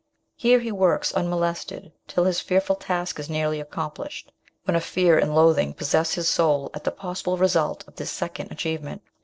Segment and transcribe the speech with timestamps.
[0.35, 4.29] Here he works unmolested till his fearful task is nearly accom plished,
[4.63, 8.51] when a fear and loathing possess his soul at the possible result of this second
[8.51, 9.03] achievement.